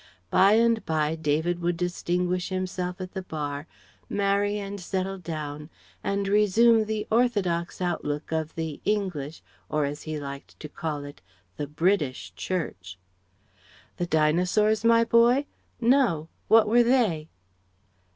By 0.31 0.53
and 0.53 0.83
bye, 0.83 1.13
David 1.15 1.59
would 1.61 1.77
distinguish 1.77 2.49
himself 2.49 2.99
at 2.99 3.11
the 3.13 3.21
Bar, 3.21 3.67
marry 4.09 4.57
and 4.57 4.81
settle 4.81 5.19
down, 5.19 5.69
and 6.03 6.27
resume 6.27 6.85
the 6.85 7.05
orthodox 7.11 7.79
outlook 7.81 8.31
of 8.31 8.55
the 8.55 8.81
English 8.83 9.43
or 9.69 9.85
as 9.85 10.01
he 10.01 10.19
liked 10.19 10.59
to 10.59 10.67
call 10.67 11.03
it 11.05 11.21
the 11.57 11.67
British 11.67 12.33
Church.) 12.35 12.97
"The 13.97 14.07
Dinosaurs, 14.07 14.83
my 14.83 15.03
boy? 15.03 15.45
No. 15.79 16.29
What 16.47 16.67
were 16.67 16.81
they?" 16.81 17.29